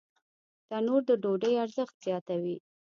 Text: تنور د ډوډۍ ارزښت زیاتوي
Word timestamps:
تنور 0.67 1.01
د 1.09 1.11
ډوډۍ 1.21 1.53
ارزښت 1.65 1.95
زیاتوي 2.05 2.55